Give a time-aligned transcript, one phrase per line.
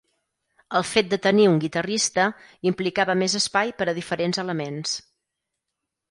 [0.77, 2.25] El fet de tenir un guitarrista
[2.71, 4.95] implicava més espai per a diferents elements.